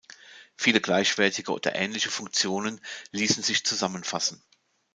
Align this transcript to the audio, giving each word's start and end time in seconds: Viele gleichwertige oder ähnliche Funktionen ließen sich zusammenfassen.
Viele 0.55 0.81
gleichwertige 0.81 1.51
oder 1.51 1.75
ähnliche 1.75 2.09
Funktionen 2.09 2.81
ließen 3.11 3.43
sich 3.43 3.63
zusammenfassen. 3.63 4.41